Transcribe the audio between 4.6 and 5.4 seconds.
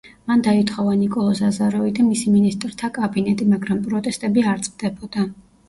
წყდებოდა.